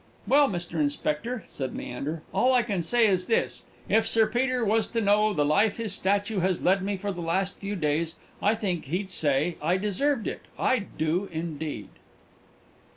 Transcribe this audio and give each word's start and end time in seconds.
"Well, 0.27 0.49
Mr. 0.49 0.79
Inspector," 0.79 1.43
said 1.47 1.77
Leander, 1.77 2.23
"all 2.33 2.53
I 2.55 2.63
can 2.63 2.81
say 2.81 3.05
is 3.05 3.27
this: 3.27 3.65
if 3.87 4.07
Sir 4.07 4.25
Peter 4.25 4.65
was 4.65 4.87
to 4.87 4.99
know 4.99 5.31
the 5.31 5.45
life 5.45 5.77
his 5.77 5.93
statue 5.93 6.39
has 6.39 6.63
led 6.63 6.81
me 6.81 6.97
for 6.97 7.11
the 7.11 7.21
past 7.21 7.59
few 7.59 7.75
days, 7.75 8.15
I 8.41 8.55
think 8.55 8.85
he'd 8.85 9.11
say 9.11 9.57
I 9.61 9.77
deserved 9.77 10.25
it 10.25 10.41
I 10.57 10.79
do, 10.97 11.29
indeed!" 11.31 11.89